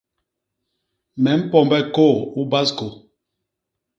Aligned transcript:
Me 1.23 1.31
mpombe 1.41 1.79
kôô 1.95 2.15
u 2.39 2.41
baskô. 2.51 2.87